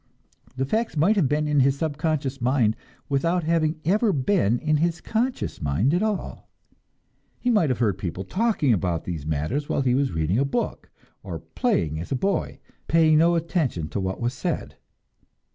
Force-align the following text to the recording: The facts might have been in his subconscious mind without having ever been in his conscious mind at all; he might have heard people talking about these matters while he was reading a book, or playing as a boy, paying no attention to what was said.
The 0.57 0.65
facts 0.65 0.97
might 0.97 1.15
have 1.15 1.29
been 1.29 1.47
in 1.47 1.59
his 1.59 1.77
subconscious 1.77 2.41
mind 2.41 2.75
without 3.07 3.43
having 3.43 3.79
ever 3.85 4.11
been 4.11 4.57
in 4.57 4.77
his 4.77 4.99
conscious 4.99 5.61
mind 5.61 5.93
at 5.93 6.01
all; 6.01 6.49
he 7.39 7.51
might 7.51 7.69
have 7.69 7.77
heard 7.77 7.99
people 7.99 8.23
talking 8.23 8.73
about 8.73 9.03
these 9.03 9.27
matters 9.27 9.69
while 9.69 9.81
he 9.81 9.93
was 9.93 10.11
reading 10.13 10.39
a 10.39 10.43
book, 10.43 10.89
or 11.21 11.37
playing 11.37 11.99
as 11.99 12.11
a 12.11 12.15
boy, 12.15 12.57
paying 12.87 13.19
no 13.19 13.35
attention 13.35 13.89
to 13.89 13.99
what 13.99 14.19
was 14.19 14.33
said. 14.33 14.75